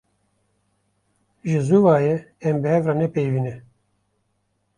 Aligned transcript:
Ji 1.49 1.57
zû 1.67 1.77
ve 1.85 1.95
ye 2.05 2.15
em 2.47 2.55
bi 2.61 2.67
hev 2.73 2.85
re 2.87 2.93
nepeyivîne. 2.99 3.53